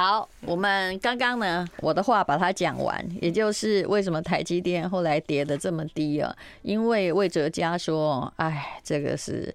[0.00, 6.34] 好，我们刚刚呢，我的话把它讲完，也就是为什么台积电后来跌得这么低啊？
[6.62, 9.54] 因为魏哲家说，哎，这个是。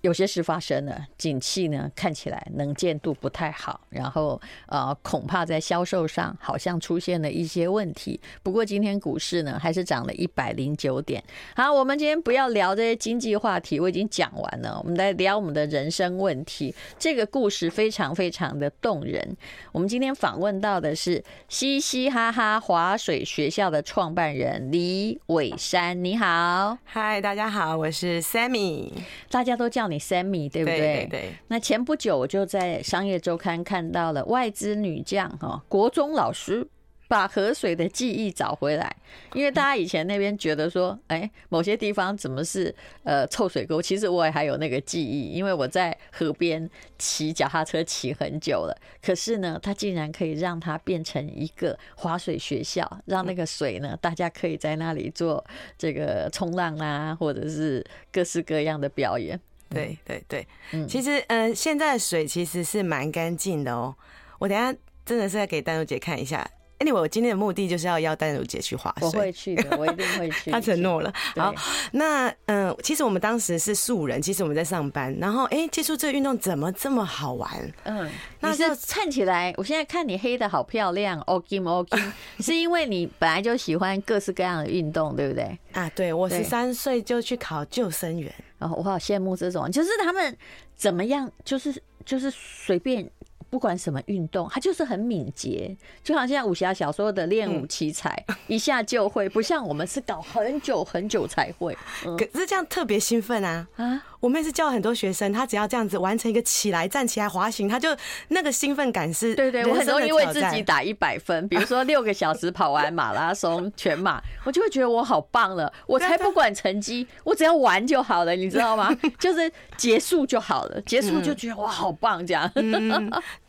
[0.00, 8.20] 有些事发生了，景气呢看起来能见度不太好，然后呃恐怕在销售上好像出现了一些问题。
[8.42, 11.22] 不过今天股市呢还是涨了一百零九点。
[11.54, 14.80] 好，我们今天不要聊这些经济话题，我已经讲完了。
[14.82, 16.74] 我们来聊我们的人生问题。
[16.98, 19.36] 这个故事非常非常的动人。
[19.70, 26.02] 我们今天访问到的是嘻嘻哈哈滑水学校的创办人李伟山。
[26.02, 28.90] 你好，嗨，大家好，我是 Sammy，
[29.30, 29.70] 大家都。
[29.76, 30.78] 叫你 Sammy 对不对？
[30.78, 31.32] 对对对。
[31.48, 36.66] 那前不久我就在商业周刊看到了外资女将哈国中老师
[37.08, 38.96] 把河水的记忆找回来，
[39.34, 43.82] 因为大家以前那边觉得说，哎，某些地方怎么是呃臭水沟？
[43.82, 46.68] 其实我也还有那个记忆，因为我在河边
[46.98, 48.74] 骑脚踏车骑很久了。
[49.02, 55.44] 可是呢，它竟然可以让它变成一个滑水学校，让那个水呢，大家可以在那里做
[55.76, 59.38] 这个冲浪啊，或者是各式各样的表演。
[59.68, 60.46] 对对对，
[60.88, 63.94] 其实嗯、呃，现在的水其实是蛮干净的哦。
[64.38, 66.48] 我等下真的是要给丹如姐看一下。
[66.78, 69.06] Anyway，我今天的目的就是要邀丹如姐去滑水。
[69.06, 70.50] 我会去的， 我一定会去。
[70.50, 71.12] 她承诺了。
[71.34, 71.54] 好，
[71.92, 77.72] 那嗯、呃，其实我们当时是素人，其实我们在上班，然后哎，接触这个运动怎么这么好玩？
[77.84, 78.10] 嗯，
[78.40, 81.98] 那是看起来，我现在看你黑的好漂亮， OK OK，
[82.40, 85.58] 是因为你本来就喜欢各式各样的运动，对不对？
[85.72, 88.32] 啊，对，我十三岁就去考救生员。
[88.58, 90.36] 然后我好羡慕这种，就是他们
[90.74, 93.08] 怎么样，就是就是随便。
[93.48, 101.76] 不管什么运动，他就是很敏捷，就好像武侠小说的练武奇才，一下就会，不像我们是搞很久很久才会。
[102.02, 103.66] 可是这样特别兴奋啊！
[103.76, 104.02] 啊！
[104.26, 107.96] 我们也是教很多学生，他只要这样子完成一个起来、站起来、滑行，他就
[108.26, 109.36] 那个兴奋感是。
[109.36, 111.46] 对对，我很容易为自己打一百分。
[111.46, 115.72] 比如说六个小时跑完马拉松、全马，我就会觉得我好棒了。
[115.86, 118.92] 我才不管成绩，我只要玩就好了，你知道吗？
[119.16, 122.50] 就是结束就好了，结束就觉得哇好棒这样。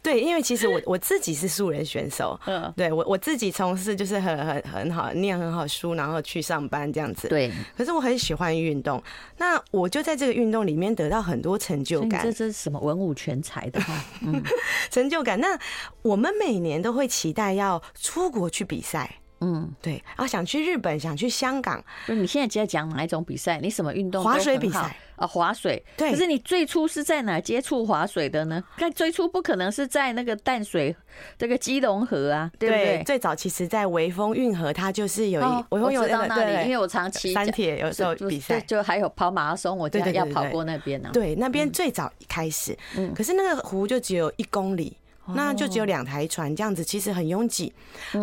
[0.08, 7.28] 对，因为其实我我自己是素人选手，嗯，对我我自己从事就是很很很好念很好书，然后去上班这样子。
[7.28, 9.04] 对，可是我很喜欢运动，
[9.38, 12.24] 那我就在这个运动里面得到很多成就感。
[12.24, 14.42] 这这是什么文武全才的话， 嗯，
[14.90, 15.38] 成就感。
[15.42, 15.60] 那
[16.04, 19.16] 我们每年都会期待要出国去比赛。
[19.40, 21.84] 嗯，对，然后想去日本，想去香港。
[22.06, 23.60] 不是，你现在在讲哪一种比赛？
[23.62, 24.24] 你什么运动？
[24.24, 25.84] 滑水比赛啊，滑水。
[25.96, 26.10] 对。
[26.12, 28.64] 可是你最初是在哪接触滑水的呢？
[28.80, 30.96] 那最初不可能是在那个淡水
[31.38, 33.04] 这个基隆河啊，对不对？
[33.06, 41.10] 最早其实在微风运河，它就是有一微风有到那里，因为我常骑三铁，有时候比赛就还有跑马拉松，我就要跑过那边呢。
[41.14, 44.98] 对，那边最早开始，嗯，可是那个湖就只有一公里。
[45.34, 47.74] 那就只有两台船这样子，其实很拥挤。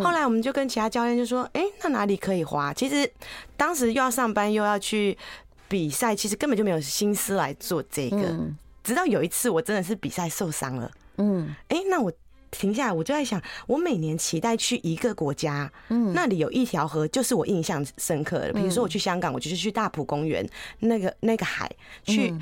[0.02, 3.10] 后来我们就跟其他教练就说：“哎，那哪里可以滑？”其实
[3.56, 5.16] 当时又要上班又要去
[5.68, 8.38] 比赛，其实根本就没有心思来做这个。
[8.82, 10.90] 直到有一次，我真的是比赛受伤了。
[11.18, 12.12] 嗯，哎，那我
[12.50, 18.52] 停下来，我就在想，我每年期待去一个国家，嗯，那里有一条河，就是我印象深刻的。
[18.52, 20.46] 比如说我去香港，我就是去大埔公园
[20.80, 21.70] 那个那个海
[22.04, 22.34] 去。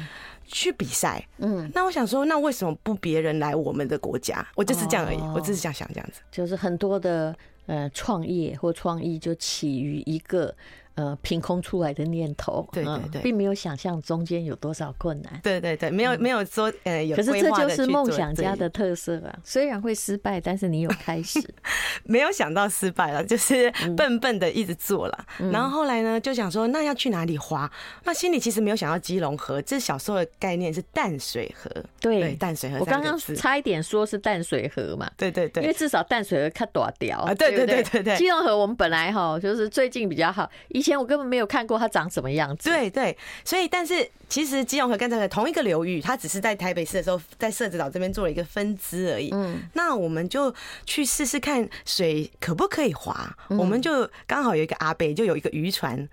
[0.53, 4.47] 去比赛，嗯，那我想说，那为什么不别人来我们的国家？
[4.55, 7.35] 我就是这样而已，我只是这样想，这样子，就是很多的
[7.67, 10.55] 呃创业或创意就起于一个。
[10.95, 19.39] 呃，凭空出来的念头，对对对，并没有想象中间有多少困难，对对对，没有没有说呃有，可是这就是梦想家的特色啊！
[19.43, 21.41] 虽然会失败，但是你有开始，
[22.05, 25.27] 没有想到失败了，就是笨笨的一直做了。
[25.51, 27.71] 然后后来呢，就想说那要去哪里滑？
[28.05, 31.71] 那心里其实没有想到基隆河，这小时候的概念是淡水河，
[32.01, 32.35] 对。
[32.35, 32.79] 淡水河。
[32.81, 38.03] 我刚刚差一点说是淡水河嘛，对对对，因为至少淡水河看短条啊，对对对对？
[38.03, 40.51] 对，基隆河我们本来哈就是最近比较好。
[40.83, 42.69] 以前我根本没有看过它长什么样子。
[42.69, 49.31] 对对，所以但是其实基隆河跟淡水同一个流域，它只是在台北市的时候，在社子岛这边做了一个分支而已。
[49.31, 50.53] 嗯，那我们就
[50.85, 53.33] 去试试看水可不可以滑。
[53.51, 56.09] 我们就刚好有一个阿伯，就有一个渔船，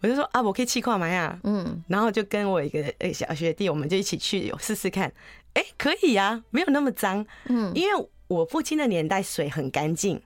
[0.00, 1.36] 我就说啊，我可以去看嘛呀。
[1.42, 5.12] 嗯，然后就跟我一个呃小学弟，我们就一起去试试看。
[5.54, 7.26] 哎，可以呀，没有那么脏。
[7.46, 10.22] 嗯，因为我父亲的年代水很干净。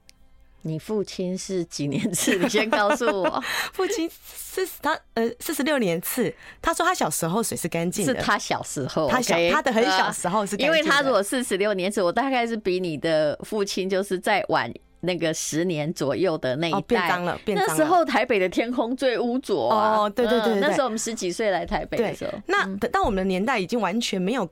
[0.63, 2.37] 你父亲是几年次？
[2.37, 3.43] 你先告诉我。
[3.73, 6.33] 父亲四十他呃四十六年次。
[6.61, 8.15] 他说他小时候水是干净的。
[8.15, 10.79] 是他小时候，他小他的很小时候是干净的。
[10.79, 14.71] 因为他如果四十六年次，我大概是比你的父亲就是在晚
[15.01, 16.81] 那个十年左右的那一代。
[16.83, 17.73] 变脏了，变脏了。
[17.73, 19.97] 那时候台北的天空最污浊啊！
[19.97, 24.49] 哦，对对对，那时候我们十几岁来台北的时候，那等到我们的年代已经完全没有。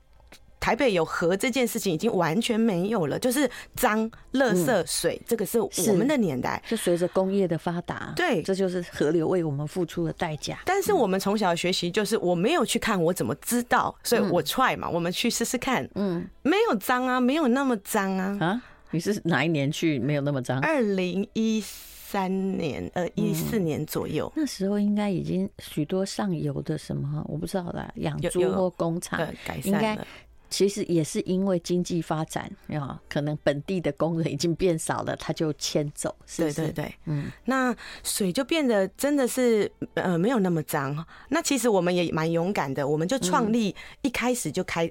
[0.58, 6.62] 台北有河这件事情已经完全没有了，就是脏、垃圾、水，这个是我们的年代。
[6.66, 10.58] 是随着工业的发达，对，这就是河流为我们付出的代价。
[10.64, 13.94] 但是我们从小学习就是我没有去看，我怎么知道？
[14.02, 15.88] 所以我 try 嘛，我们去试试看。
[15.94, 18.36] 嗯，没有脏啊，没有那么脏啊。
[18.40, 19.98] 啊，你是哪一年去？
[19.98, 20.58] 没有那么脏？
[20.60, 24.32] 二零一三年，呃，一四年左右。
[24.34, 30.06] 那时候应该已经许多上游的什么，我不知道啦，养猪或工厂改善了。
[30.48, 36.62] 其实也是因为经济发展啊，可能本地的工人已经变少了，他就迁走，是是。
[36.62, 41.06] 对对对，嗯，那水就变得真的是呃没有那么脏。
[41.28, 44.90] 那其实我们也蛮勇敢的，我们就创立一开始就开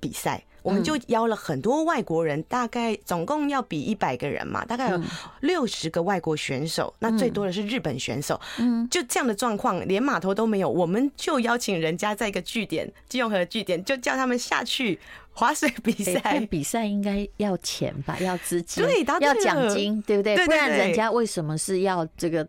[0.00, 0.44] 比赛。
[0.66, 5.00] 我们就邀了很多外国人，大概总共要比一百个人嘛，大概有
[5.42, 8.40] 六十个外国选手，那最多的是日本选手。
[8.58, 14.98] 嗯，就这样的状况，连码头都没有，我们就邀请人家在一个据点，基隆河的据点，就叫他们下去
[15.32, 16.44] 划水比赛。
[16.50, 18.18] 比赛应该要钱吧？
[18.18, 18.84] 要资金？
[18.84, 20.36] 对，要奖金，对不对？
[20.44, 22.44] 不然人家为什么是要这个？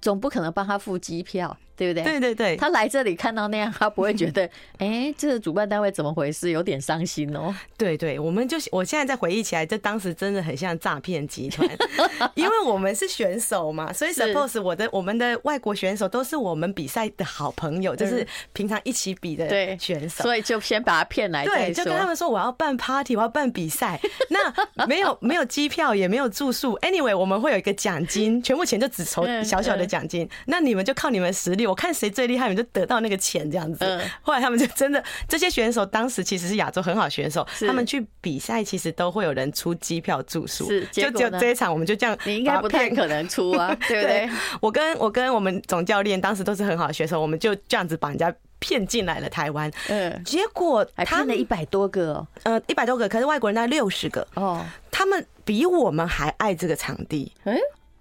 [0.00, 1.56] 总不可能帮他付机票。
[1.78, 2.02] 对不对？
[2.02, 6.50] 对对对，他来这里看到那样，他不会觉得， 哎，这个主办单位怎么回事？
[6.50, 7.54] 有点伤心哦。
[7.76, 11.68] 对对，我们就我现在在回忆起来，这当时真的很像诈骗集团，
[12.34, 19.48] 因为我们是选手嘛，所以 suppose 我的我们的外国选手都是我们比赛的好朋友，就是平常一起比的
[19.78, 31.67] 选手，所以就先把他骗来，对，就跟他们说我要办 party，我要办比赛， 那没有没有机票，也没有住宿，anyway，我们会有一个奖金，全部钱就只筹小小的奖金，那你们就靠你们实力。
[31.68, 33.84] 我看谁最厉害，你就得到那个钱这样子。
[34.22, 40.66] 后来他们就真的，这些选手当时其实是亚洲很好选手，他们去比赛其实都会有人出机票住宿。
[40.66, 44.30] 是，就就这一场我们就这样，你应该不太可能出啊， 对不对？
[44.60, 49.70] 我跟我跟我们总教练当时都是很好的选手，我们就这样子把人家骗进来了台湾。
[49.88, 54.26] 嗯，结果他们一百多个，呃，一百多个，可是外国人大概六十个。
[54.34, 57.32] 哦，他们比我们还爱这个场地。
[57.44, 57.56] 嗯。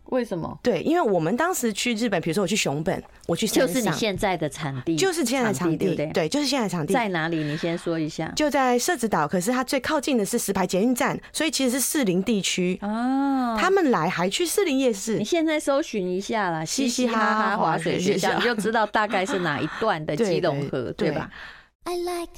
[0.10, 0.58] 为什么？
[0.64, 6.06] 对，因为我们当时去日本，比如说我去熊本，我去就是你现在的场地，就是现在的场地，对不对？
[6.08, 7.44] 对，就是现在的场地在哪里？
[7.44, 8.32] 你先说一下。
[8.36, 13.58] 就在社子岛，可是它最靠近的是石牌捷运站，所以其实是士林地区哦。
[13.60, 21.30] 他们来还去士林夜市，你现在搜寻一下啦，嘻嘻哈哈滑水学校， 你就知道大概是哪一段的基隆河，对吧
[21.84, 22.32] ？I like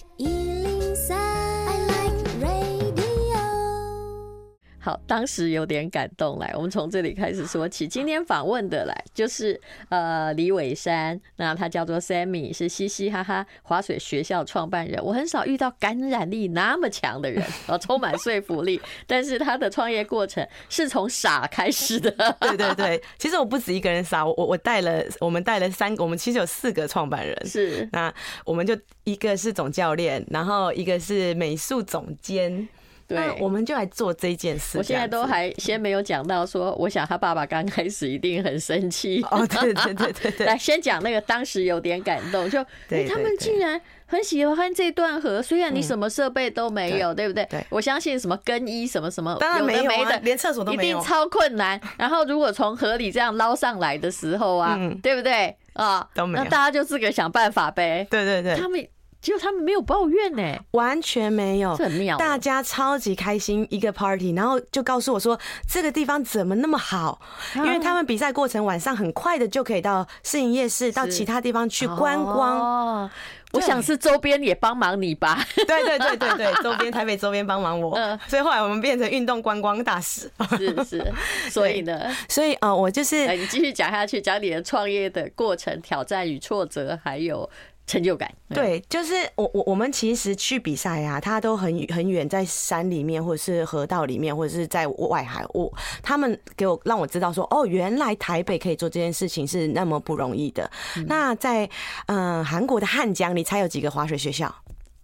[4.82, 6.40] 好，当时有点感动。
[6.40, 7.88] 来，我们从这里开始说起。
[7.88, 9.60] 今天访问的来就是
[9.90, 15.04] 呃李伟山，那他叫做 Sammy，是嘻嘻哈哈滑水学校创办人。
[15.04, 18.80] 我很少遇到感染力那么强的人，啊， 充满说服力。
[19.06, 22.10] 但是他的创业过程是从傻开始的。
[22.40, 27.36] 对对对，其实我不止一个人傻，我我带了，我们带了三个，我们其实有四个创办人。
[27.46, 28.14] 是，那
[28.46, 32.68] 我们就一个是总教练，然后一个是美术总监。
[33.10, 34.78] 对，我们就来做这件事。
[34.78, 39.26] 我现在都还先没有讲到说，我想他爸爸刚开始一定很生气。
[39.32, 40.46] 哦，对对对对对。
[40.48, 42.64] 来，先讲那个当时有点感动，就
[43.08, 47.44] 他们竟然很喜欢这段河，虽然你什么设备都没有，对不对？
[47.50, 47.66] 对。
[47.70, 49.92] 我相信什么更衣什么什么，当然没有，
[50.22, 51.82] 连厕所都没有，一定超困难。
[51.98, 55.56] 然后如果从河里这样捞上来的时候啊，对不对？
[55.74, 56.44] 啊，都没有。
[56.44, 58.06] 那大家就自个想办法呗。
[58.12, 58.56] 对对对。
[58.56, 58.88] 他们。
[59.22, 62.18] 结果他们没有抱怨呢，完全没有，很妙。
[62.18, 65.38] 大家超级开心一个 party，然后就告诉我说
[65.68, 67.20] 这个地方怎么那么好，
[67.56, 72.60] 因为他们比赛过程晚上很快的就可以到市营夜市，到其他地方去观光。
[72.60, 73.12] 哦，
[73.52, 75.46] 我想是周边也帮忙你吧？
[75.56, 80.32] 对对对对对，周边台北周边帮忙我， 所以后来我们变成运动观光大使。
[80.58, 81.14] 是是，
[81.52, 87.50] 所以呢，所以啊，我就是你继续讲下去，讲你的创业的过程、挑战与挫折，还有。
[87.90, 95.44] 成就感，对，就是我我我们其实去比赛啊，他都很很远，在山里面，或者是河道里面，或者是在外海。
[95.56, 100.70] 我他们给我让我知道说，哦，原来台北可以做这件事情是那么不容易的。
[100.98, 101.68] 嗯、那在
[102.06, 104.54] 嗯韩国的汉江，你猜有几个滑水学校？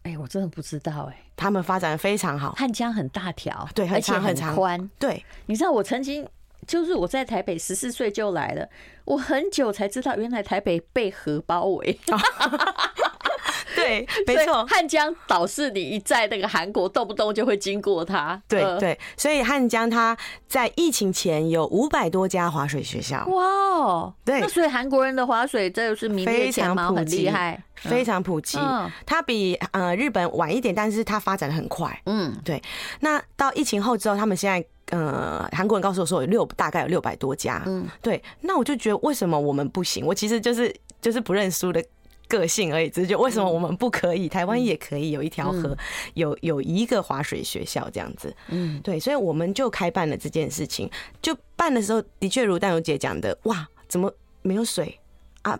[0.04, 1.20] 哎、欸，我真的不知道哎、欸。
[1.36, 4.90] 他们发展的非常好，汉江很大条，对，很长很长宽。
[5.00, 6.24] 对，你知道我曾经。
[6.68, 8.70] 就是我在台北十四岁就来了，
[9.06, 12.00] 我很久才知道原来台北被河包围。
[13.84, 18.42] 对， 没错，汉江岛是你一在那个韩国，动不动就会经过它。
[18.48, 20.18] 对对，所以汉江它
[20.48, 23.26] 在疫情前有五百多家滑水学校。
[23.28, 28.58] 哇哦，对，那所以韩国人的滑水这就是名列前茅，很厉害，非常普及。
[29.06, 32.02] 它比呃日本晚一点，但是它发展的很快。
[32.06, 32.62] 嗯，对。
[33.02, 34.66] 那到疫情后之后，他们现在。
[34.92, 37.64] 呃，韩国人告诉我说有六，大概有六百多家。
[37.66, 40.06] 嗯，对，那我就觉得为什么我们不行？
[40.06, 41.84] 我其实就是就是不认输的
[42.28, 44.28] 个性而已，只是就为什么我们不可以？
[44.28, 45.78] 台湾也可以有一条河，
[46.14, 48.36] 有有一个滑水学校这样子。
[48.50, 50.90] 嗯，对，所以我们就开办了这件事情。
[51.22, 55.00] 就办的时候，的确如淡如姐讲的，哇，怎么没有水
[55.44, 55.60] 啊？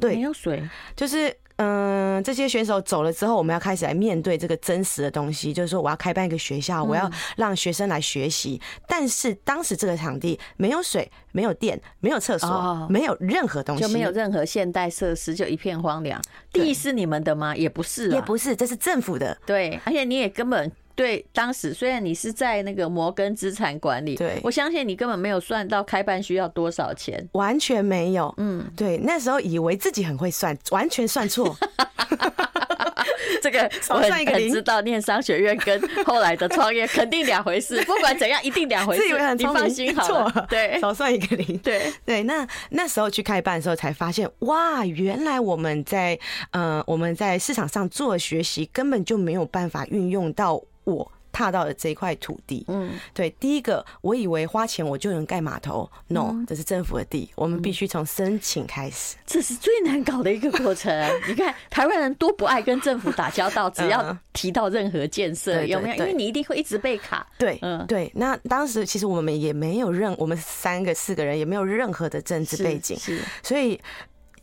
[0.00, 1.36] 对，没有水，就是。
[1.56, 8.60] 嗯，这些选手走了之后，我们要开始来面对这个真实的东西，就是说我要开办一个学校，我要让学生来学习。
[8.88, 16.20] 但是当时这个场地没有水、没有电、没有厕所，没有任何东西，就没有任何现代设施，就一片荒凉。
[16.52, 17.54] 地是你们的吗？
[17.56, 19.36] 也不是，也不是，这是政府的。
[19.46, 20.70] 对，而且你也根本。
[20.94, 28.32] 对，当时虽然你是在那个摩根资产管理，对，我相信你根本没有算到开办需要多少钱，完全没有。
[28.36, 31.56] 嗯，对，那时候以为自己很会算，完全算错。
[33.42, 39.02] 这个我很很知道，念商学院跟后来的创业肯定两回事，不管怎样一定两回事。
[39.02, 41.58] 自以为很聪明，你放心好了，对， 少算一个零。
[41.58, 46.18] 对对，那那时候去开办的时候才发现，哇，原来我们在
[46.52, 50.62] 呃我们在市场上做学习根本就没有办法运用到。
[50.84, 60.94] 我踏到了这一块土地，嗯，对，第一个，我以为花钱我就能盖码头，no，这是政府的地，我们必须从申请开始，这是最难搞的一个过程。
[61.26, 66.04] 你看台湾人多不爱跟政府打交道，只要提到任何建设，有没有？
[66.04, 67.26] 因为你一定会一直被卡。
[67.36, 68.08] 对，嗯，对。
[68.14, 73.80] 那当时其实我们也没有任，我们三个四个人也没有任何的政治背景，是，所以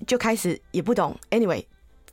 [0.05, 1.15] 就开始也不懂。
[1.29, 1.63] Anyway，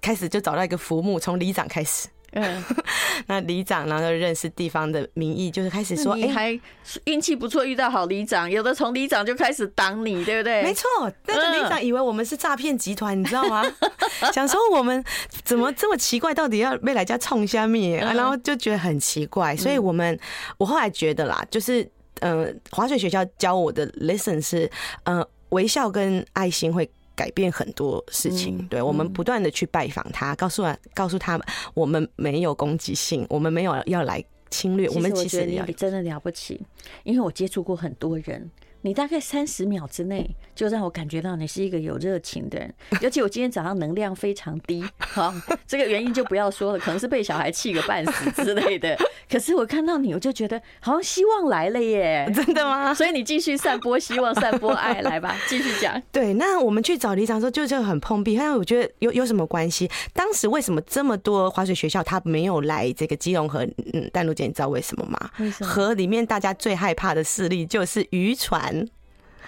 [0.00, 2.06] 开始就找到一个浮木，从里长开始。
[2.32, 2.64] 嗯，
[3.26, 6.61] 那里长，然后就认识地方的民意，就是开始说，哎，还
[7.04, 10.62] 运气不错，遇到好里长，有的从里长就开始挡你，对不对？
[10.62, 10.87] 没错，
[11.25, 13.64] 但是里长以为我们是诈骗集团，你知道吗？
[14.32, 15.02] 想说我们
[15.44, 17.92] 怎么这么奇怪，到底要被来家冲虾米？
[17.92, 20.18] 然后就觉得很奇怪，所以我们
[20.58, 21.88] 我后来觉得啦，就是
[22.20, 24.70] 嗯，滑水学校教我的 lesson 是，
[25.04, 26.88] 嗯，微笑跟爱心会。
[27.19, 31.45] 改变很多事情，对，我们不断的去拜访他，告诉他，告诉他们，
[31.75, 36.61] 我们没有攻击性，我们没有要来侵略，我们其实你真的了不起，
[37.05, 38.50] 因为我接触过很多人。
[38.83, 40.25] 你大概三十秒之内
[40.55, 45.35] 就让我感觉到你是一个有热情的人，尤其我今天早上能量非常低，好，
[45.67, 48.97] 这个原因就不要说了，可能是被小孩气个半死之类的。
[49.28, 52.31] 可是我看到你，我就觉得好像希望来了耶！
[52.33, 52.95] 真的吗？
[52.95, 56.00] 所以你继续散播希望，散播爱，来吧，继续讲。
[56.12, 58.37] 对，那我们去找李长说，就就很碰壁。
[58.37, 59.90] 但我觉得有有什么关系？
[60.14, 63.67] 当时为什么这么多滑水学校他没有来这个基隆和？
[63.93, 65.30] 嗯，淡如姐，你知道为什么吗？
[65.38, 65.68] 为什么？
[65.68, 68.88] 河里面大家最害怕的势力就是渔船。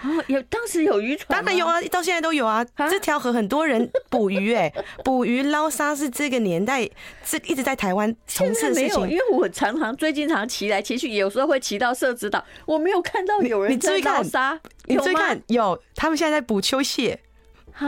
[0.03, 2.65] 哦，有当时有渔船，当然有啊，到现在都有啊。
[2.89, 6.81] 这条河很多人捕鱼，哎，捕鱼捞沙是这个年代
[7.23, 9.09] 是一直在台湾从事的事情。
[9.09, 14.59] 因为我常常最近常骑来骑去，有时候会骑到社子岛，我没有看到有人在捞沙。
[14.85, 17.19] 你注意看，有他们现在在捕秋蟹。
[17.73, 17.87] 啊，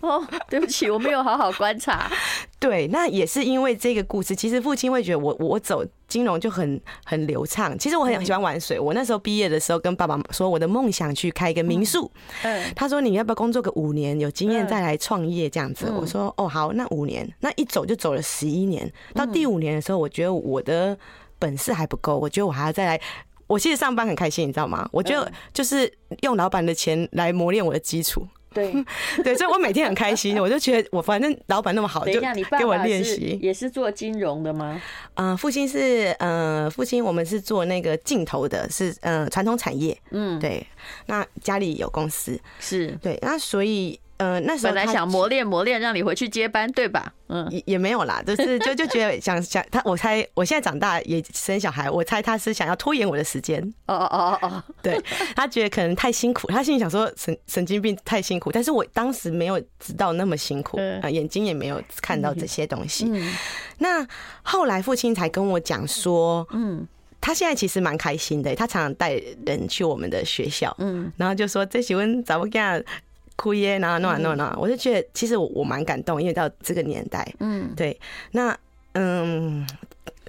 [0.08, 2.10] 哦，对不起，我没有好好观察。
[2.58, 4.34] 对，那也是因为这个故事。
[4.34, 7.78] 其实父亲会觉得我我走金融就很很流畅。
[7.78, 8.80] 其实我很喜欢玩水。
[8.80, 12.10] 我那时候毕业的时候跟爸爸说，我的梦想去开一个民宿。
[12.42, 15.90] 嗯，他说你要不要工作个五年，有经验再来创业这样子？
[15.90, 18.90] 我说哦好，那五年，那一走就走了十一年。
[19.14, 20.96] 到第五年的时候，我觉得我的
[21.38, 23.00] 本事还不够，我觉得我还要再来。
[23.46, 24.88] 我其实上班很开心，你知道吗？
[24.92, 25.92] 我觉得就是
[26.22, 28.26] 用老板的钱来磨练我的基础。
[28.52, 28.72] 对
[29.22, 32.20] 对，所以我每天很开心，我就觉得我反正老板那么好，就
[32.58, 33.38] 给我练习。
[33.42, 34.80] 也是做金融的吗？
[35.14, 39.96] 嗯，父亲是嗯，父亲我们是做那个镜头的，是嗯传统产业。
[40.10, 40.66] 嗯，对。
[41.06, 43.18] 那家里有公司，是对。
[43.22, 43.98] 那所以。
[44.20, 47.12] 嗯、呃，那时候本来想磨练磨练，让你回去接班，对吧？
[47.28, 53.62] 嗯，也也没有啦，就是 就就觉得想想他，我猜我现在长大也生小孩，我猜他是想要拖延我的时间。
[53.86, 55.00] 哦哦哦哦，对，
[55.34, 63.06] 他觉得可能太辛苦，他心里想说神神经病太辛苦，但是我当时没有知道那么辛苦，啊，眼睛也没有看到这些东西。
[63.08, 63.32] 嗯，
[63.78, 64.06] 那
[64.42, 66.86] 后来父亲才跟我讲说，嗯，
[67.20, 69.14] 他现在其实蛮开心的，他常常带
[69.46, 72.84] 人去我们的学校，嗯，然后就说这喜欢怎么干。
[73.40, 77.98] 哭耶，然后弄啊弄啊，我就觉得其实我我蛮感动，因为到这个年代，嗯，对，
[78.32, 78.54] 那
[78.92, 79.66] 嗯，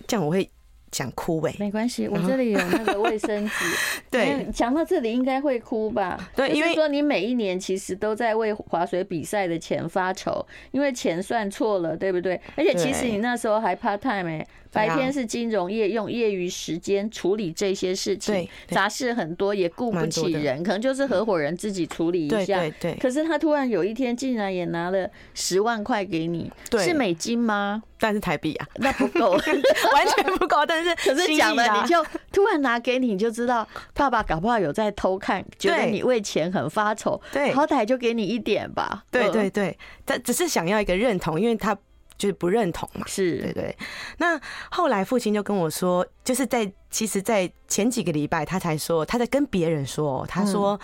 [0.08, 0.50] 这样我会
[0.92, 3.66] 讲哭呗，没关系，我这里有那个卫生纸，
[4.10, 6.18] 对，讲到这里应该会哭吧？
[6.34, 12.40] 对，因为说你每一年其实都在为划水比赛的钱发愁，因为钱算错了，对不对？
[12.56, 14.48] 而且其实你那时候还 part time 哎。
[14.72, 22.60] 白天是金融业，用业余时间处理这些事情，杂事很多，也顾不起人，可能就是合伙人自己处理一下。
[22.60, 22.96] 对对。
[22.96, 27.84] 可是他突然有一天竟然也拿了十万块给你，是美金吗？
[28.00, 29.32] 但是台币啊，那不够，
[29.94, 30.66] 完全不够。
[30.66, 39.04] 但是 可是讲了，你就突然拿给你，你就知道爸爸搞不好有在偷看，觉得你为钱很发愁，对，好歹就给你一点吧。
[39.12, 41.78] 对对对，他只是想要一个认同，因为他
[42.22, 43.04] 就是不认同嘛。
[43.08, 43.76] 是，对对。
[44.20, 50.80] 那后来父亲就跟我说，就是在其实，在前几个礼拜，他才说他在跟别人说，他说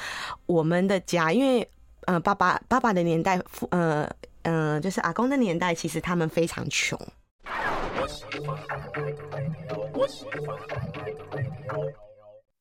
[0.48, 1.70] 我们的家，因为
[2.06, 4.10] 呃，爸爸爸爸的年代，父呃。
[4.50, 6.98] 嗯，就是阿公的年代，其实他们非常穷。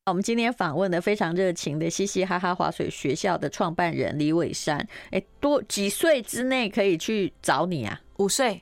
[0.05, 8.01] 我们今天访问的非常热情的嘻嘻哈哈滑水学校的创办人李伟山，哎，多几岁之内可以去找你啊？
[8.17, 8.61] 五岁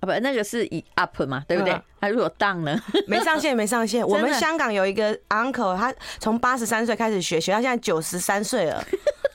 [0.00, 1.80] 啊，不，那个是以 up 嘛，对不对？
[2.00, 2.80] 他如果 down 呢？
[3.06, 4.06] 没上线，没上线。
[4.06, 8.84] 我们香港有一个 uncle，他从八十三岁开始学，学到现在九十三岁了。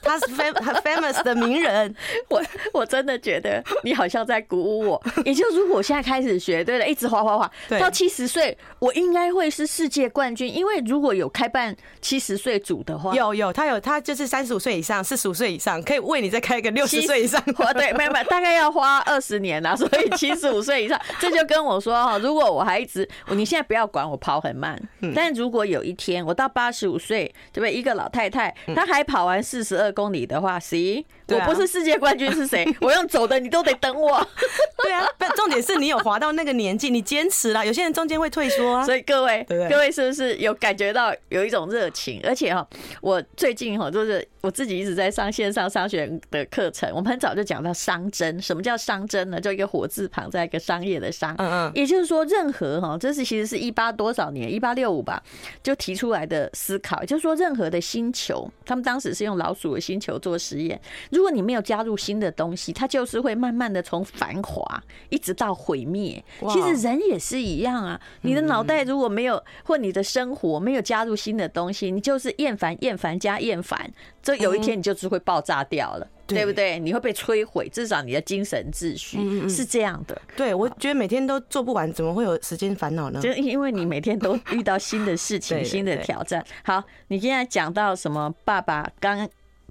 [0.02, 1.94] 他是 famous 的名人，
[2.28, 5.02] 我我真的觉得你好像在鼓舞我。
[5.24, 10.52] 也就是如果我现在开始学，对了，一直滑滑滑，到七十岁，我应该会是世界冠军。
[10.52, 17.42] 因为如果有开办七十岁组的话，有有他有他就是三十五岁以上，四十五岁以上，可以为你再开一个六十岁以上。
[17.74, 19.74] 对，没有没有，大概要花二十年啊。
[19.76, 24.80] 所以七十五岁以上，这就跟我说哈，如果我还一直，你现在不要管我跑很慢，
[25.14, 27.72] 但如果有一天我到八十五岁，对不对？
[27.72, 32.66] 一个老太太，她还跑完四十二公里的话，行，我不是世界冠军是谁？
[32.80, 34.26] 我用走的，你都得等我。
[34.82, 37.66] 对啊，不重点是你有滑到那个年纪，你坚持了。
[37.66, 38.84] 有些人中间会退缩啊。
[38.84, 42.20] 所以各位，各位是不是有感觉到有一种热情？
[42.24, 42.66] 而且哈，
[43.00, 46.90] 我最近哈就是我自己一直在上线上商学的课程。
[46.94, 49.40] 我们很早就讲到商真，什么叫商真呢？
[49.40, 51.34] 就一个火字旁，在一个商业的商。
[51.38, 51.72] 嗯嗯。
[51.74, 55.22] 也就是说，任何哈，这是其实是一八多少年，一八六五吧，
[55.62, 57.00] 就提出来的思考。
[57.00, 60.80] 也就是说，任何的星球，他们当时是用老鼠的星球做实验。
[61.18, 66.24] 如果你没有加入新的东西，它就是会慢慢的从繁华一直到毁灭。
[66.48, 76.78] 其实人也是一样啊，你的脑袋如果没有，或你的生活没有加入新的东西，你就是厌烦、厌烦加厌烦，这有一天你就是会爆炸掉了，对不对？
[76.78, 80.16] 你会被摧毁，至少你的精神秩序是这样的。
[80.36, 83.20] 对，我觉得每天都做不完，怎么会有时间烦恼呢？
[83.20, 86.44] 就因为你每天都遇到新的事情、 新的挑战。
[86.62, 88.32] 好，你现在讲到什么？
[88.44, 89.28] 爸爸刚。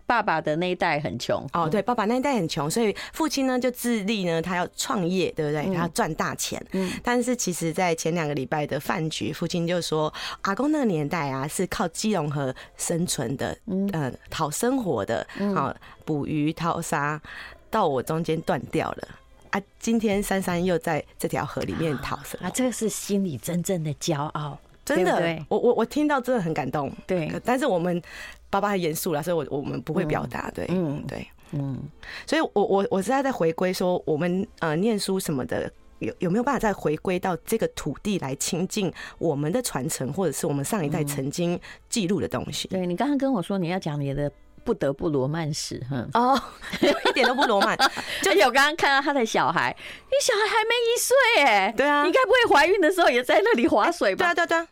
[0.07, 5.65] 爸爸的那一代很穷哦，对，爸爸那一代很穷，所以父亲呢就自立呢，他要创业，对不对？
[5.75, 6.65] 他要赚大钱。
[6.71, 10.11] 嗯，但是其实，在前两个礼拜的饭局，父亲就说，
[10.43, 17.21] 阿公那个年代啊，是靠基隆河生存的，嗯，讨生活的，好捕鱼、淘沙，
[17.69, 19.07] 到我中间断掉了
[19.49, 19.61] 啊！
[19.77, 26.89] 今天珊珊又在这条河里面讨生，啊，这个是心里真正的骄傲，真的，我我我听到真的很感动。
[27.05, 28.01] 对，但是我们。
[28.49, 31.77] 爸爸很严肃了，所以我我们不会表达，对，嗯，对，嗯，
[32.25, 42.67] 所以我我我是在在回归说，我们呃念书什么的，有有没有办法再回归到这个土地来亲近我们的传承，或者是我们上一代曾经记录的东西？
[42.67, 44.31] 对，你刚刚跟我说你要讲你的。
[44.67, 46.37] 不得不罗曼史，哼哦，
[47.07, 47.77] 一点都不罗曼。
[48.21, 54.33] 就有刚刚看到他的小孩，你小孩还没一岁哎， 对啊，你该不会怀孕的时候也在那里划水吧？
[54.33, 54.67] 对啊，对啊，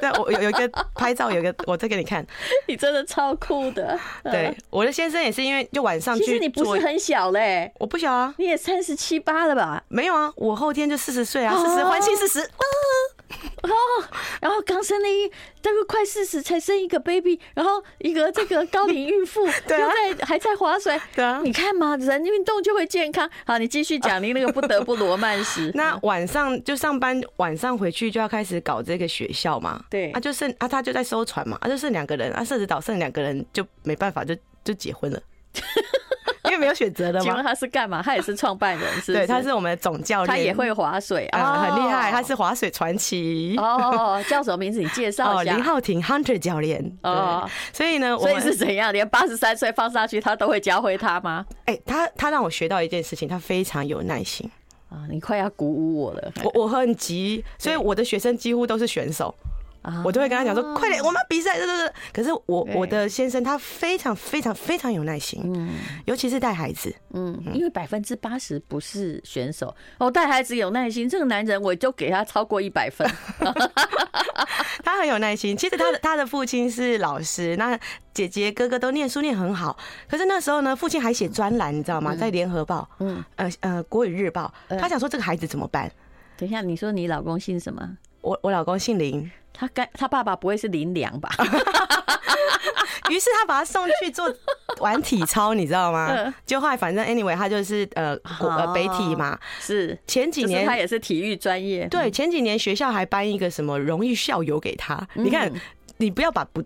[0.00, 2.26] 对啊，对我有有一个拍照，有一个我再给你看，
[2.66, 3.96] 你真的超酷的。
[4.24, 9.80] 对，我的先生也是因为就晚上去，其实你不是很小嘞，我不小啊，你也三十七八了吧？
[9.86, 12.50] 没有啊，我后天就四十岁啊，四十欢庆四十。
[13.62, 13.70] 哦，
[14.40, 23.28] 然后刚生了一，这个快四十才生一个 baby，然后一个这个高龄孕妇， 对啊，在还在划水， 对啊，你看嘛，人运动就会健康。
[23.46, 25.70] 好，你继续讲你那个不得不罗曼史。
[25.74, 35.20] 那晚上就上班，晚上回去就要开始搞这个学校嘛，对，啊，就剩啊，他就在收船嘛，啊，就剩两个人，啊，社子岛剩两个人就没办法，就就结婚了。
[36.52, 37.24] 因为没有选择的嘛。
[37.24, 38.02] 请问他是干嘛？
[38.02, 39.14] 他也是创办人，是？
[39.14, 42.10] 对，他是我们的总教练，他也会划水啊，很厉害。
[42.10, 44.78] 他是划水传奇哦，叫什么名字？
[44.78, 45.54] 你介绍一下。
[45.54, 47.48] 林浩庭 Hunter 教练哦。
[47.72, 48.92] 所以呢，所以是怎样？
[48.92, 51.46] 连八十三岁放上去，他都会教会他吗？
[51.64, 54.50] 哎，他他让我学到一件事情，他非常有耐心
[54.90, 55.08] 啊！
[55.08, 59.34] 你快要鼓舞我了，我我很急，所以我的学生几乎都是选手。
[60.04, 61.92] 我就会跟他讲说：“快点，我们要比赛！”对对对。
[62.12, 65.70] 可是我我的先生他非常非常非常有耐心，嗯，
[66.04, 73.08] 尤其是带孩子，嗯，因为百分之八十不是选手哦，带孩子有耐心，这个男人我就给他超过一百分。
[74.84, 75.56] 他很有耐心。
[75.56, 77.78] 其实他的 他的父亲是老师，那
[78.14, 79.76] 姐姐哥哥都念书念很好。
[80.08, 82.14] 可是那时候呢，父亲还写专栏，你知道吗？
[82.14, 85.90] 在联合报，嗯呃呃国语日报，他想说这个孩子怎么办？
[86.36, 87.96] 等一下，你说你老公姓什么？
[88.20, 91.28] 我我老公姓林，他该他爸爸不会是林良吧？
[93.10, 94.32] 于是他把他送去做
[94.78, 96.32] 玩体操，你知道吗？
[96.46, 105.06] 就后来反正 anyway，他就是呃呃北体嘛，是前几年他也是体育专业，对，前几年学校还颁一个什么荣誉校友给他。
[105.14, 105.52] 你看，
[105.98, 106.62] 你不要把不。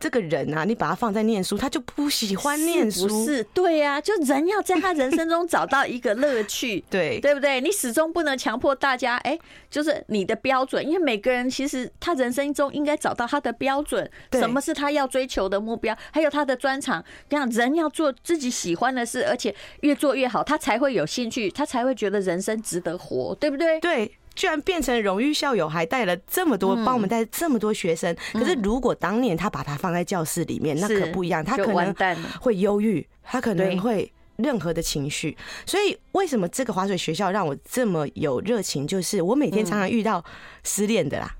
[0.00, 3.08] 这个人啊，你把他放在念书，他就不喜欢念书。
[3.08, 7.60] 不是，对呀、啊，就人要在他人生中找到一个乐趣， 对，对不对？
[7.60, 9.38] 你始终不能强迫大家，哎，
[9.70, 17.04] 就是你的标准，因为每个人其实他人生中应该找到他的标准，什么是他要追求的目标，还有他的专长。
[17.28, 23.80] 这样人要做自己喜欢的事，而且越做越好，他才会有兴趣，他才会觉得人生值得活，对不对？
[23.80, 24.12] 对。
[24.38, 28.16] 居然变成荣誉校友，还带了这么多，帮我们带这么多学生。
[28.32, 31.92] 可是如果当年他把他放在教室里面，那可不一样，他可能
[32.40, 35.36] 会忧郁，他可能会任何的情绪。
[35.66, 38.86] 所以为什么这个滑水学校让我这么有热情？
[38.86, 40.24] 就是我每天常常遇到
[40.62, 41.34] 失恋的啦，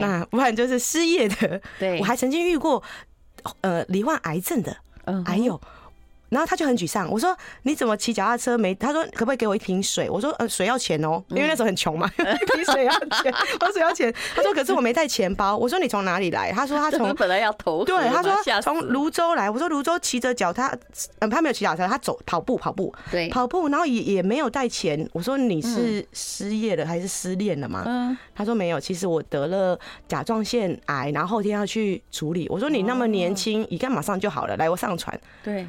[0.00, 1.62] 那不然就是失业的。
[1.78, 2.82] 对我还曾经遇过
[3.60, 4.76] 呃罹患癌症的，
[5.24, 5.60] 还有。
[6.30, 8.74] 然后他就很沮丧，我说你怎么骑脚踏车没？
[8.74, 10.08] 他说可不可以给我一瓶水？
[10.08, 14.14] 我说呃水要钱哦，因为那时候很穷嘛， 一瓶水要钱，我说水要钱。
[14.34, 15.56] 他说可是我没带钱包。
[15.56, 16.50] 我说你从哪里来？
[16.52, 19.50] 他说他从 本来要投对，他说从泸州来。
[19.50, 20.72] 我说泸州骑着脚踏，
[21.18, 25.08] 嗯，他没有骑脚踏车，他走跑步跑步，对，跑步，然后也也没有带钱。
[25.12, 27.82] 我说你是失业了还是失恋了吗？
[27.84, 32.46] 嗯，他说没有，其实我得了甲状腺癌，然后后天要去处理。
[32.48, 35.20] 我说你那么年轻，乙肝马上就好了，来我上船。
[35.42, 35.66] 对。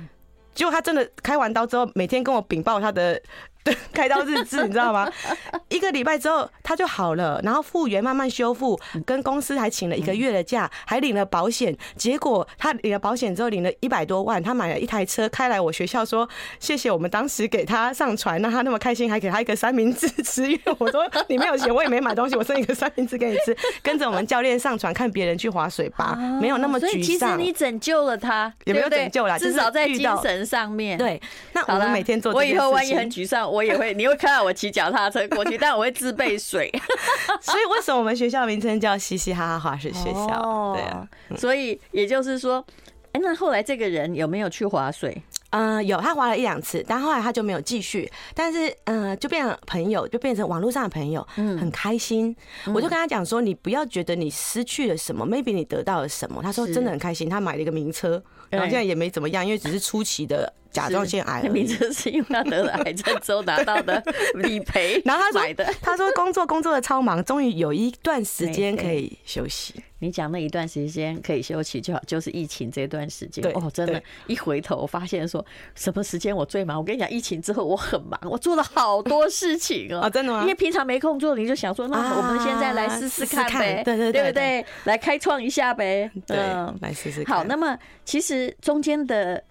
[0.53, 3.21] 结果他真的开完刀之后，每天跟我禀报他的。
[3.63, 5.09] 对， 开刀日志你知道吗？
[5.69, 11.75] 一个礼拜之后他就好了，然后复原慢慢修复，跟公司还请了一个月的假，还领了保险。
[11.95, 16.27] 结果他领了保险之后领了一百多万，他买了一台车开来我学校说
[16.59, 20.51] 谢谢我们当时给他上船，让他那么开心，还给他一个三明治吃。
[20.51, 23.55] 因为我说你没有钱，我也没买东西，我送一个三明治给你吃。
[23.81, 26.89] 跟着我们教练上船看别人去划水吧，没有那么沮丧。
[26.89, 30.97] 所以其实你拯救了他，也没有拯救了，至少在精神上面。
[30.97, 31.21] 对，
[31.53, 32.33] 那我们每天做。
[32.33, 33.50] 我以后万一很沮丧。
[33.51, 36.71] 我也会，你会看到我骑脚踏车过去，但我会自备水。
[37.41, 40.73] 所以为什么我们学校名称叫嘻嘻哈哈滑水学校？
[40.73, 42.65] 对啊，所以也就是说，
[43.11, 45.21] 哎，那后来这个人有没有去滑水？
[45.49, 48.09] 嗯，有，他滑了一两次，但后来他就没有继续。
[48.33, 52.33] 但是，嗯，就变成朋友，就变成网络上的朋友，嗯，很开心。
[52.67, 56.41] 我就跟他讲说，你不要觉得你失去了什么，maybe 你得到了什么。
[56.41, 58.11] 他说真的很开心，他买了一个名车，
[58.49, 60.53] 然后现在也没怎么样，因为只是初期的。
[60.71, 64.01] 甲状腺癌， 名字是因为他得了癌症之后拿到的
[64.35, 69.75] 理赔， 然后他说，他说工作工作的超忙，终于有一段时间可以休息。
[70.03, 73.45] 你讲那一段时间可以休息就好，就是疫情这段时间。
[73.53, 76.79] 哦，真的，一回头发现说什么时间我最忙？
[76.79, 80.09] 我跟你讲，疫情之后我很忙，我做了好多事情哦。
[80.09, 80.41] 真的吗？
[80.41, 84.65] 因为平常没空做，你就想说，那我们现在来试试看呗，对对对不对？
[84.85, 86.35] 来开创一下呗，对，
[86.81, 87.37] 来试试看。
[87.37, 89.43] 好，那么其实中间的。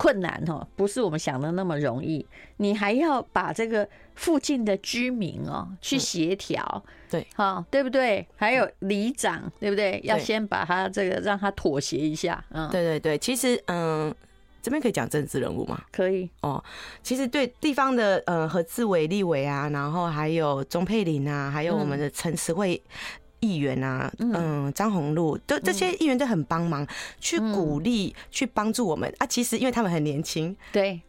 [0.00, 2.24] 困难哦，不是我们想的那么容易。
[2.56, 8.26] 你还要把这个附近的居民哦去协调，对，好，对不对？
[8.34, 10.00] 还有里长，对不对？
[10.02, 12.42] 要先把他这个让他妥协一下。
[12.48, 13.18] 嗯，对对对。
[13.18, 14.14] 其实，嗯，
[14.62, 15.78] 这边可以讲政治人物吗？
[15.92, 16.64] 可以哦。
[17.02, 22.82] 其实对地方的，呃，何志伟立委啊，然后还有钟佩玲啊，还有我们的陈慈惠。
[23.40, 26.86] 议员啊，嗯，张宏陆，都这些议员都很帮忙，
[27.18, 29.12] 去鼓励，去帮助我们。
[29.18, 29.26] 啊。
[29.26, 31.00] 其实因为他们很年轻，对。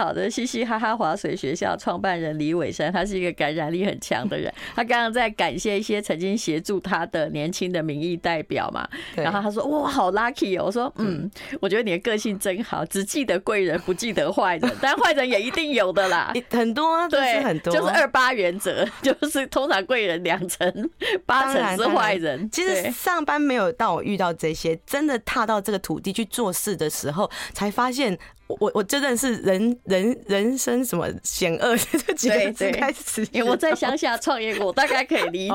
[0.00, 4.52] 好的， 嘻嘻哈哈滑水学校创办人李伟山，他是一个感染力很强的人。
[4.74, 14.72] 他刚刚在感谢一些曾经协助他的年轻的民意代表嘛，然后他说：“哇，好 lucky 哦！”我说：“嗯，我觉得你的个性真好，只记得贵人，不记得坏人。
[14.80, 20.90] 但坏人也一定有的啦， 很多，对，很多，就是二八原则， 就是通常贵人两成，
[21.26, 22.48] 八成是坏人。
[22.50, 28.18] 其实上班没有到我遇到这些，真的踏到这个土地去做事的时候，才发现。”
[28.60, 35.54] 我我真的是人人人生什么险恶这几个字开始，因为我在乡下创业过，我大概可以理解。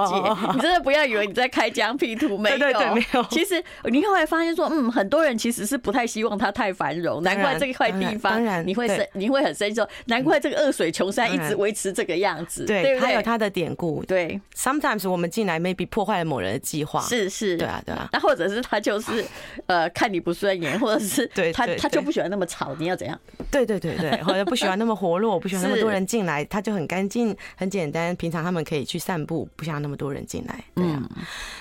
[0.54, 3.24] 你真的不要以为你在开疆辟土，没有，对对对，没有。
[3.30, 12.66] 其实你后来发现说，嗯，很多人其实是不太希望它太繁荣，难怪这一块地方，你会生你会很生气说，难怪这个恶水穷山一直维持这个样子。
[12.66, 14.04] 对，还有它的典故。
[14.06, 17.02] 对，sometimes 我们进来 maybe 破坏了某人的计划。
[17.02, 18.10] 是是，对啊对啊。
[18.12, 19.26] 那或者是他就是
[19.68, 22.76] 呃看你不顺眼，或者是对他他就不喜欢那么吵。
[22.86, 23.20] 你要怎样？
[23.50, 28.16] 对对对对，或者 不喜欢那么活络，不喜欢那么多人进来，他就很干净，很简单。
[28.16, 30.64] 平常他们可以去散步，不想那么多人进来。
[30.76, 31.02] 对啊，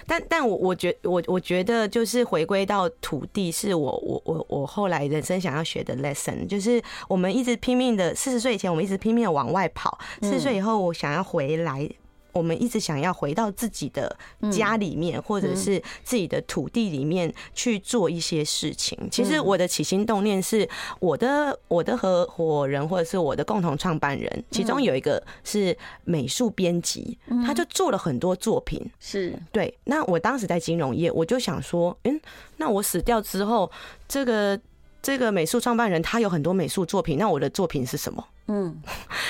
[0.06, 11.88] 但但我我觉我我觉得就是回归到土地，是我我我我后来人生想要学的 lesson，就是我们一直拼命的，四十岁以前我们一直拼命的往外跑，四十岁以后我想要回来。
[12.34, 14.14] 我们一直想要回到自己的
[14.52, 18.98] 家里面，或者是自己的土地里面去做一些事情。
[19.10, 20.68] 其实我的起心动念是，
[20.98, 27.16] 我的我的合伙人或者是我的共同创办人，其中有一个是美术编辑，
[27.46, 28.84] 他就做了很多作品。
[28.98, 29.72] 是对。
[29.84, 32.20] 那我当时在金融业，我就想说，嗯，
[32.56, 33.70] 那我死掉之后，
[34.08, 34.60] 这个
[35.00, 38.26] 这个美术创办人他有很多美术作品，那我的作品是什么？
[38.46, 38.76] 嗯，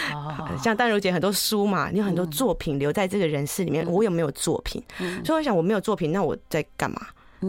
[0.63, 4.83] 像淡如姐很多书嘛，你有很多作品留在这个人世里面，我有没有作品？
[5.25, 7.01] 所以我想我没有作品，那我在干嘛？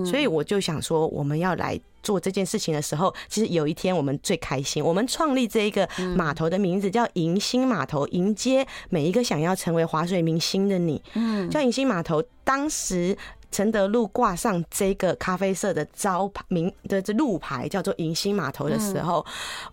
[0.05, 11.01] 所以我就想说，我们要来做这件事情的时候，其实有一天我们最开心，我们创立这一个码头的名字叫迎新码头，迎接每一个想要成为划水明星的你。
[11.13, 13.17] 嗯，叫迎新码头，当时。
[13.51, 19.25] 承德路挂上这个咖啡色的招牌名的这路牌，叫做迎新码头的时候，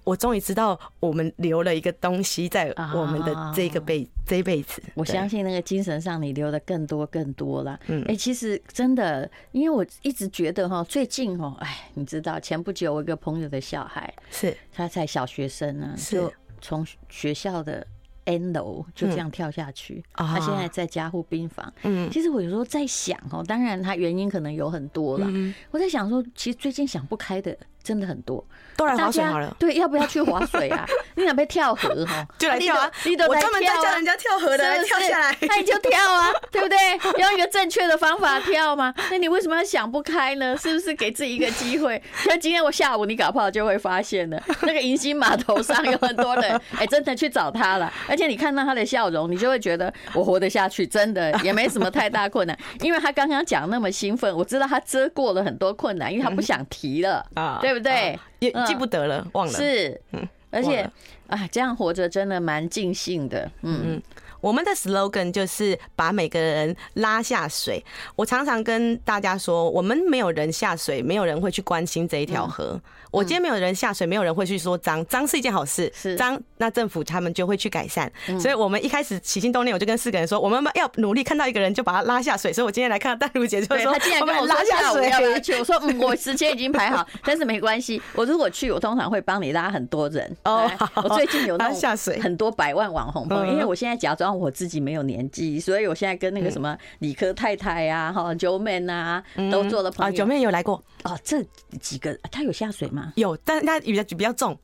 [0.05, 4.83] 我终于知道我们留了一个东西在我们的这个辈这一辈子。
[4.95, 7.79] 我相信那个精神上你留的更多更多了。
[7.87, 17.87] 嗯，哎，其实真的，因为我一直觉得哈，最近哦，哎，你知道，前不久我一个朋友的小孩是他才小学生呢，就从学校的。
[18.25, 21.73] N 楼就这样跳下去，他现在在加护病房。
[21.83, 25.27] 嗯，其实我有时候在想哦，当然他原因可能有很多了。
[25.71, 27.57] 我在想说，其实最近想不开的。
[27.83, 28.45] 真的很多，
[28.77, 29.55] 都来划水好了。
[29.59, 30.87] 对，要不要去划水啊？
[31.17, 32.27] 你想不要跳河哈？
[32.39, 32.91] 就来跳啊！
[33.29, 36.79] 我专门在教人家跳河的，来跳下来，那你就跳啊， 对不对？
[37.21, 38.95] 用一个正确的方法跳嘛？
[39.11, 40.57] 那你为什么要想不开呢？
[40.57, 42.01] 是不是给自己一个机会？
[42.25, 47.93] 像今天我下午，你搞不好就会发现了，那个迎新码头上有很多人， 哎，真的去找他了。
[48.09, 52.57] 而且你看到他的笑容，你就会觉得我活得下去，真的也没什么太大困难。
[52.81, 57.72] 因为他刚刚讲那么兴奋，我知道他遮过了很多困难，因为他不想提了啊，对。
[57.73, 58.19] 对不对？
[58.41, 59.53] 也记不得了，忘了。
[59.53, 60.89] 是，嗯，而且
[61.29, 63.51] 啊，这样活着真的蛮尽兴的。
[63.63, 64.03] 嗯嗯，
[64.43, 67.83] 我们的 slogan 就是把每个人拉下水。
[68.17, 72.79] 我常常跟大家说，我们没有人下水，没有人会去关心这一条河。
[73.13, 78.11] 我今天没有人下水，没有人会去说脏，脏是一件好事，是脏，那政府他们就会去改善。
[78.41, 82.53] 所以我们一开始起心动念，我就跟四个人说，我们要努力看到一个人就把他拉下水。
[82.53, 85.53] 所以我今天来看到淡如姐，就说他竟然跟我拉下水要不要去？
[85.55, 90.35] 我说嗯，我时间已经排好，但是没关系，我如果去，我通常会帮你拉很多人。
[90.45, 90.69] 哦，
[91.05, 100.17] 我最近有 拉下水很多百万网红朋友，因为我现在假装我自己没有年纪，所以我现在跟那个什么理科太太呀、哈九妹啊都做了朋友。
[100.17, 101.43] 九妹有来过哦，这
[101.81, 103.13] 几个他有下水吗？
[103.17, 104.59] 有，但是他比较比较重，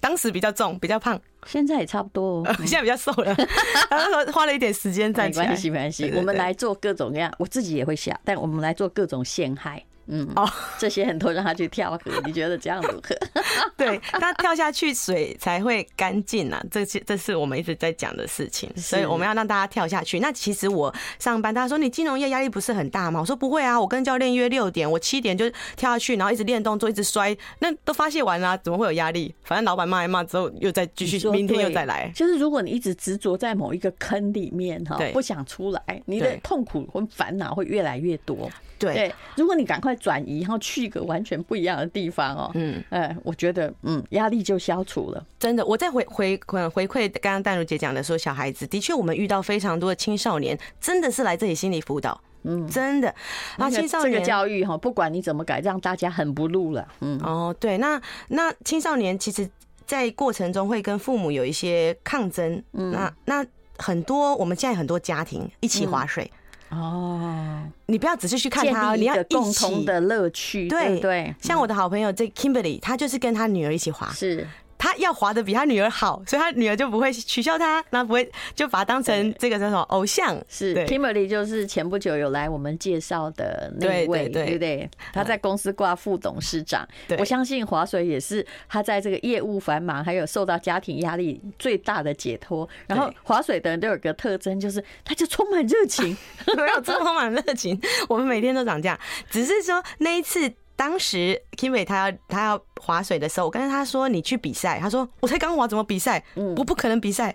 [0.00, 3.34] 当时比较重，比较胖，现在也差不多， 现在比较瘦了。
[3.90, 6.12] 他说花了一点时间站起来，没关系，没关系。
[6.16, 9.82] 我们来做各种各样，我自己也会下，但我们来做各种陷害。
[10.08, 13.16] 嗯哦，这些很多让他去跳河， 你觉得这样如何？
[13.76, 20.20] 对，他跳下去水才会干净啊，这是这是我们一直在讲的事情，所以我们要让大家跳下去。
[20.20, 23.20] 那其实我上班，大家说你金融业压力不是很大吗？
[23.20, 29.34] 我说不会啊，我跟教练约六点，我七点就跳下去，然后一直练动作，一直摔，那都发泄完了，怎么会有压力？
[29.42, 32.10] 反正老板骂一骂之后，又再继续，明天又再来。
[32.14, 38.50] 就是如果你一直执着在某一个坑里面哈，不想出来，你的痛苦和烦恼会越来越多。
[38.78, 45.26] 对，如果你赶快转移，然后去一个完全不一样的地方哦，嗯，哎，我觉得，嗯，压力就消除了。
[45.38, 53.14] 真的，我再回回回馈刚刚淡如姐讲的说，小孩子的确，我们遇到非常多的青少年，真的是来这里心理辅导，嗯，真的。
[53.56, 56.86] 啊，青少年这个教育哈，不管你怎么改，让大家很不入了。
[57.00, 59.48] 嗯，哦，对，那那青少年其实，
[59.86, 62.62] 在过程中会跟父母有一些抗争。
[62.72, 63.46] 嗯，那那
[63.78, 66.30] 很多我们现在很多家庭一起划水。
[66.70, 70.68] 哦，你不要只是去看他，你要共同的乐趣。
[70.68, 74.10] 对对，像我的好朋友这 Kimberly，她就是跟她女儿一起滑。
[74.12, 74.46] 是。
[74.86, 80.40] 他要滑的比他女儿好，所以他女儿就不会取笑他，那不会就把他当成这个叫什么偶像。
[80.48, 84.88] 是 Kimberly，就是前不久有来我们介绍的那位，对不对？
[85.12, 86.86] 他在公司挂副董事长。
[87.18, 92.68] 我相信划水也是他在这个业务繁忙，还有受到家庭压力最大的解脱。
[92.86, 96.16] 然后划水的人都有个特征，就是他就充满热情，
[96.56, 97.76] 没有充满热情。
[98.08, 98.96] 我们每天都长这样，
[99.28, 100.52] 只是说那一次。
[100.76, 106.22] 当时 Kimmy 他要他要划水的时候，我跟他说：“你去比赛。”他说：“我才刚划，怎么比赛？
[106.34, 107.34] 我不可能比赛。”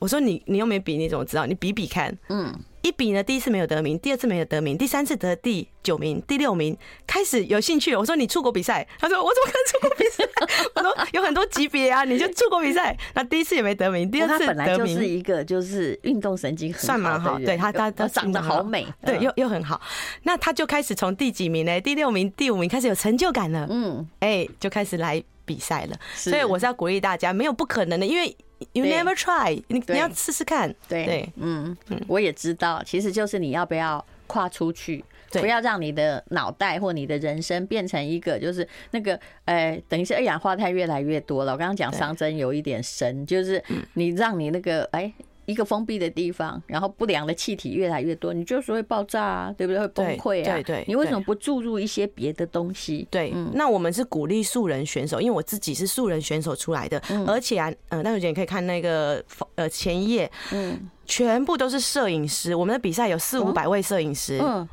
[0.00, 1.44] 我说：“你你又没比，你怎么知道？
[1.44, 7.98] 你比比看。”嗯，一比呢，第一次没有得名，第二次没有得名，第三次得第九名、第六名，开始有兴趣了。
[7.98, 10.24] 我说你出国比赛，他说我怎么可能出国比赛？
[10.74, 12.96] 我说有很多级别啊，你就出国比赛。
[13.14, 14.46] 那第一次也没得名，第二次得名。
[14.46, 19.80] 他本来就是一个就是运动神经很好，好，对他他他长得好美，对，又又很好。
[20.22, 21.80] 那他就开始从第几名呢？
[21.80, 23.66] 第六名、第五名开始有成就感了。
[23.70, 25.96] 嗯，哎，就开始来比赛了。
[26.14, 28.34] 所以我是要鼓励大家，没有不可能的，因为。
[28.72, 30.74] You never try，你你要试试看。
[30.88, 41.52] 对对，嗯，我也知道，其实就是你要不要跨出去，不要让你的脑袋或你的人生变成一个就是那个，呃，等于是二氧化碳越来越多了。
[41.52, 43.62] 我刚刚讲伤针有一点深，就是
[43.94, 45.12] 你让你那个哎。
[45.50, 49.80] 一个封闭的地方，然后不良的气体越来越多，你就是会爆炸啊，对不对？
[49.80, 50.54] 会崩溃啊。
[50.54, 53.06] 对对，你为什么不注入一些别的东西？
[53.10, 59.22] 对，嗯那我们是鼓励素人选手，因为我自己是素人选手出来的，而且啊，嗯，戴茹姐你可以看那个
[59.56, 64.68] 呃前页，嗯，全部都是摄影师，我们的比赛有四五百位摄影师，嗯，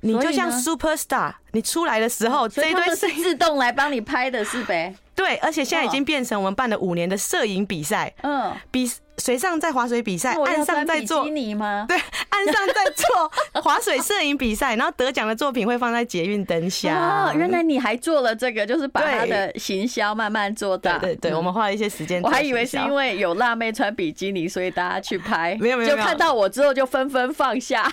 [0.00, 4.94] 你就像 super star，你出来的时候，这一堆是自动来帮你拍的，是呗？
[5.14, 8.90] 对，而且现在已经变成我们办了五年的摄影比赛，嗯，比。
[9.18, 11.86] 水上在划水比赛，岸上在做比基尼吗？
[11.88, 11.96] 对，
[12.28, 16.94] 岸上在做划水摄影比赛，然后得奖的作品会放在捷运灯下。
[16.94, 20.98] 哦，原来你还做了这个，就是把它的行销慢慢做大。
[20.98, 22.20] 对对，我们花了一些时间。
[22.22, 25.56] 我还以为是因为有辣妹穿比基尼，所以大家去拍。
[25.60, 27.90] 没有没有，就看到我之后就纷纷放下。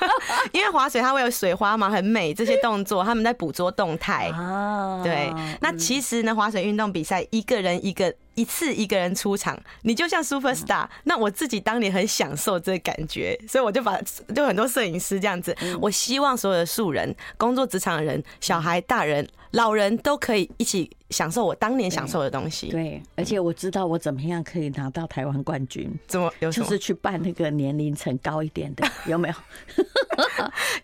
[0.52, 4.30] 因为划水它会有水花嘛，很美，这些动作他们在捕捉动态。
[4.36, 5.32] 哦， 对。
[5.60, 8.12] 那其实呢，划水运动比赛一个人一个。
[8.36, 10.88] 一次一个人出场，你就像 super star。
[11.04, 14.00] 那我自己当年很享受这个感觉，所以我就把
[14.34, 15.56] 就很多摄影师这样子。
[15.80, 22.68] 我希望所有的素人、工作职场的人、小孩、大人、老人都可以一起享受我当年享受的东西。
[22.68, 25.90] 对，而且我知道我怎么样可以拿到台湾冠军。
[26.06, 26.32] 怎么？
[26.40, 29.34] 有就是去办那个年龄层高一点的， 有没有？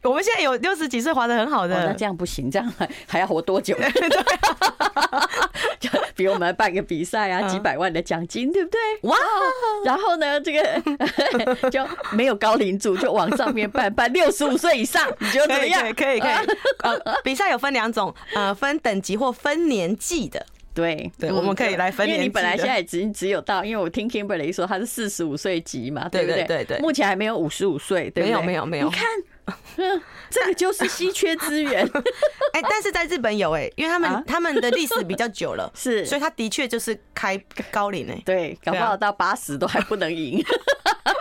[0.10, 3.76] 我们现在有六十几岁滑的很好的，那这样不行，这样还还要活多久？
[5.78, 5.90] 就
[6.22, 8.80] 比我们办个比赛啊，几百万的奖金，对不对？
[9.02, 9.16] 哇！
[9.84, 10.62] 然后呢，这个
[11.68, 15.82] 就没有高龄组，就往上面办， 办六十五岁以上，你觉得怎么样？
[15.94, 16.32] 可以，可以。
[16.84, 20.46] 呃，比赛有分两种，呃，分等级或分年纪的。
[20.74, 22.16] 对对，我们可以来分年。
[22.16, 26.44] 因为你本来现在只只有到，因为我听 Kimberly 说他是四十五岁级嘛，对不对？
[26.44, 26.78] 对对。
[26.78, 28.24] 目前还没有五十五岁，对？
[28.24, 28.88] 没有没有没有。
[28.88, 29.06] 你看。
[30.30, 31.84] 这个就是稀缺资源，
[32.54, 37.36] 哎，但是在日本有哎，因为他们他们的历史比较久了， 是，所以他的确就是开
[37.72, 40.42] 高龄哎，对，搞不好到八十都还不能赢，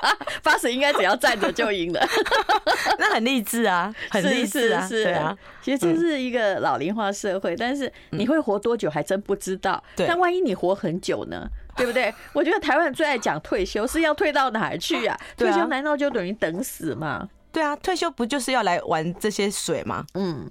[0.43, 2.07] 八十应该只要站着就赢了，
[2.99, 11.47] 那很励志啊，很励志啊，是啊，其实这是一个老龄化社会，但是你会活多久还真不知道，但万一你活很久呢？
[11.77, 12.13] 对不对？
[12.33, 15.17] 我觉得台湾最爱讲退休，是要退到哪儿去 啊？
[15.37, 17.29] 退休难道就等于等死吗？
[17.51, 20.05] 对啊，退休不就是要来玩这些水吗？
[20.15, 20.49] 嗯，